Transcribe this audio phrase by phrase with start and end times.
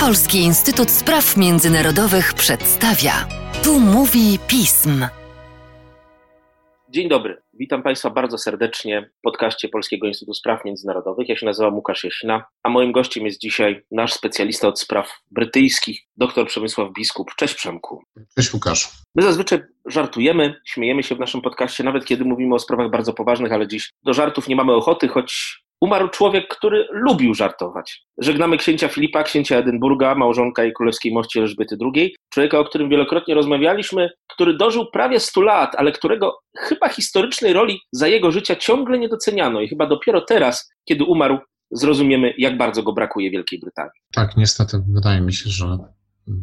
[0.00, 3.12] Polski Instytut Spraw Międzynarodowych przedstawia.
[3.64, 5.06] Tu mówi pism.
[6.88, 7.42] Dzień dobry.
[7.54, 11.28] Witam Państwa bardzo serdecznie w podcaście Polskiego Instytutu Spraw Międzynarodowych.
[11.28, 16.00] Ja się nazywam Łukasz Jasina, a moim gościem jest dzisiaj nasz specjalista od spraw brytyjskich,
[16.16, 17.34] dr Przemysław Biskup.
[17.36, 18.02] Cześć Przemku.
[18.36, 18.88] Cześć Łukasz.
[19.14, 23.52] My zazwyczaj żartujemy, śmiejemy się w naszym podcaście, nawet kiedy mówimy o sprawach bardzo poważnych,
[23.52, 28.04] ale dziś do żartów nie mamy ochoty, choć umarł człowiek, który lubił żartować.
[28.18, 33.34] Żegnamy księcia Filipa, księcia Edynburga, małżonka i królewskiej mości Elżbiety II, człowieka, o którym wielokrotnie
[33.34, 38.98] rozmawialiśmy, który dożył prawie 100 lat, ale którego chyba historycznej roli za jego życia ciągle
[38.98, 41.38] nie doceniano i chyba dopiero teraz, kiedy umarł,
[41.70, 44.00] zrozumiemy, jak bardzo go brakuje Wielkiej Brytanii.
[44.14, 45.78] Tak, niestety wydaje mi się, że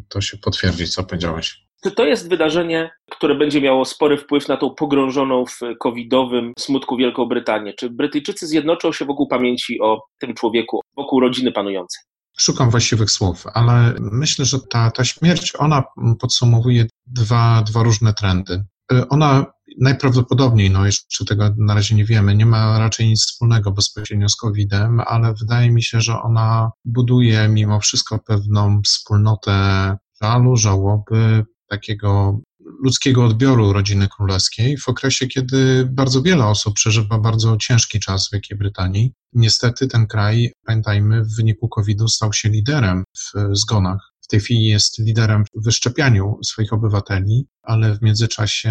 [0.08, 1.69] to się potwierdzi, co powiedziałeś.
[1.96, 7.26] To jest wydarzenie, które będzie miało spory wpływ na tą pogrążoną w covidowym smutku Wielką
[7.26, 7.74] Brytanię.
[7.74, 12.02] Czy Brytyjczycy zjednoczą się wokół pamięci o tym człowieku, wokół rodziny panującej?
[12.38, 15.84] Szukam właściwych słów, ale myślę, że ta, ta śmierć, ona
[16.20, 18.64] podsumowuje dwa, dwa różne trendy.
[19.10, 19.46] Ona
[19.80, 24.36] najprawdopodobniej, no jeszcze tego na razie nie wiemy, nie ma raczej nic wspólnego bezpośrednio z
[24.36, 32.40] COVID-em, ale wydaje mi się, że ona buduje mimo wszystko pewną wspólnotę żalu, żałoby, takiego
[32.84, 38.32] ludzkiego odbioru rodziny królewskiej w okresie, kiedy bardzo wiele osób przeżywa bardzo ciężki czas w
[38.32, 39.12] Wielkiej Brytanii.
[39.32, 44.98] Niestety ten kraj, pamiętajmy, w wyniku COVID-u stał się liderem w zgonach tej chwili jest
[44.98, 48.70] liderem w wyszczepianiu swoich obywateli, ale w międzyczasie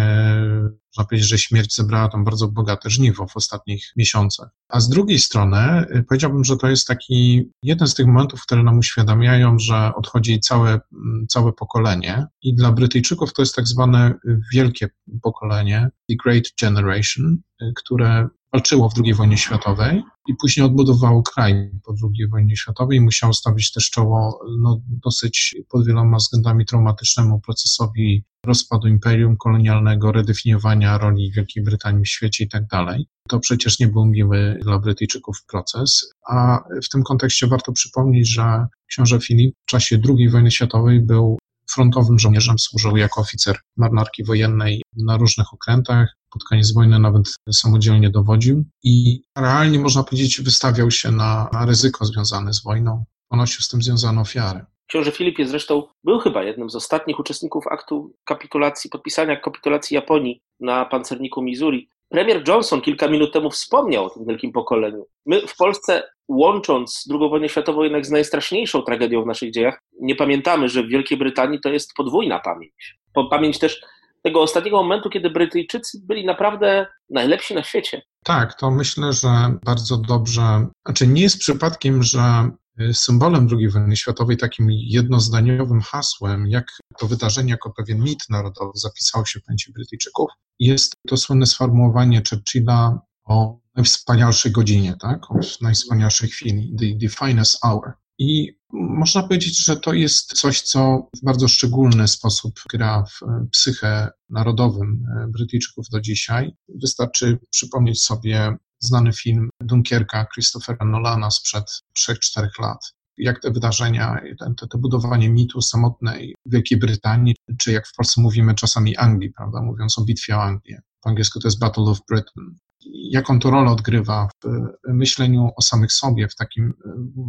[0.96, 4.48] można powiedzieć, że śmierć zebrała tam bardzo bogate żniwo w ostatnich miesiącach.
[4.68, 8.62] A z drugiej strony y, powiedziałbym, że to jest taki jeden z tych momentów, które
[8.62, 14.14] nam uświadamiają, że odchodzi całe, mm, całe pokolenie i dla Brytyjczyków to jest tak zwane
[14.52, 14.88] wielkie
[15.22, 21.70] pokolenie, the Great Generation, y, które walczyło w II wojnie światowej i później odbudowało kraj
[21.84, 27.40] po II wojnie światowej i musiało stawić też czoło no, dosyć pod wieloma względami traumatycznemu
[27.40, 33.06] procesowi rozpadu imperium kolonialnego, redefiniowania roli Wielkiej Brytanii w świecie i tak dalej.
[33.28, 38.66] To przecież nie był miły dla Brytyjczyków proces, a w tym kontekście warto przypomnieć, że
[38.86, 41.38] książę Filip w czasie II wojny światowej był
[41.74, 46.16] frontowym żołnierzem, służył jako oficer marynarki wojennej na różnych okrętach.
[46.30, 52.04] Pod koniec wojny nawet samodzielnie dowodził i realnie można powiedzieć wystawiał się na, na ryzyko
[52.04, 53.04] związane z wojną.
[53.28, 54.64] Ponosił z tym związane ofiary.
[54.86, 60.42] Książę Filip jest zresztą, był chyba jednym z ostatnich uczestników aktu kapitulacji, podpisania kapitulacji Japonii
[60.60, 61.88] na pancerniku Missouri.
[62.10, 65.06] Premier Johnson kilka minut temu wspomniał o tym wielkim pokoleniu.
[65.26, 70.16] My w Polsce, łącząc II wojnę światową jednak z najstraszniejszą tragedią w naszych dziejach, nie
[70.16, 72.98] pamiętamy, że w Wielkiej Brytanii to jest podwójna pamięć.
[73.30, 73.80] Pamięć też
[74.22, 78.02] tego ostatniego momentu, kiedy Brytyjczycy byli naprawdę najlepsi na świecie.
[78.24, 79.28] Tak, to myślę, że
[79.64, 80.66] bardzo dobrze.
[80.86, 82.50] Znaczy, nie jest przypadkiem, że
[82.92, 86.66] symbolem II wojny światowej, takim jednozdaniowym hasłem, jak
[86.98, 92.22] to wydarzenie jako pewien mit narodowy zapisało się w pamięci Brytyjczyków, jest to słynne sformułowanie
[92.30, 95.30] Churchilla o najwspanialszej godzinie, tak?
[95.30, 97.92] o najwspanialszej chwili, the, the finest hour.
[98.18, 103.20] I można powiedzieć, że to jest coś, co w bardzo szczególny sposób gra w
[103.50, 106.52] psychę narodowym Brytyjczyków do dzisiaj.
[106.68, 112.94] Wystarczy przypomnieć sobie znany film Dunkierka Christophera Nolana sprzed 3-4 lat.
[113.16, 114.20] Jak te wydarzenia,
[114.56, 119.62] to, to budowanie mitu samotnej Wielkiej Brytanii, czy jak w Polsce mówimy czasami Anglii, prawda,
[119.62, 120.80] mówiąc o bitwie o Anglię.
[121.02, 124.48] Po angielsku to jest Battle of Britain jaką to rolę odgrywa w
[124.88, 126.72] myśleniu o samych sobie, w takim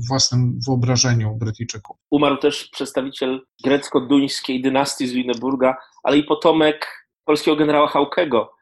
[0.07, 1.97] własnym wyobrażeniu Brytyjczyków.
[2.11, 5.73] Umarł też przedstawiciel grecko-duńskiej dynastii z Lüneburga,
[6.03, 8.53] ale i potomek polskiego generała Haukego,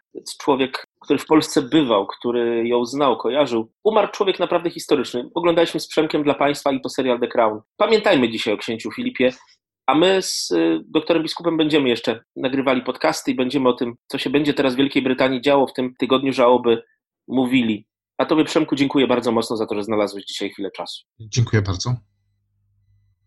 [0.42, 3.72] człowiek, który w Polsce bywał, który ją znał, kojarzył.
[3.84, 5.30] Umarł człowiek naprawdę historyczny.
[5.34, 7.62] Oglądaliśmy z Przemkiem dla Państwa i to serial The Crown.
[7.78, 9.32] Pamiętajmy dzisiaj o księciu Filipie,
[9.88, 14.18] a my z y, doktorem biskupem będziemy jeszcze nagrywali podcasty i będziemy o tym, co
[14.18, 16.84] się będzie teraz w Wielkiej Brytanii działo w tym tygodniu żałoby,
[17.28, 17.88] mówili.
[18.18, 21.06] A Tobie, Przemku, dziękuję bardzo mocno za to, że znalazłeś dzisiaj chwilę czasu.
[21.20, 21.96] Dziękuję bardzo.